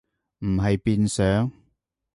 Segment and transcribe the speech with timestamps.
[0.39, 1.51] 唔係變上？